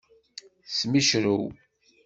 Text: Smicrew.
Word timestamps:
Smicrew. 0.77 1.43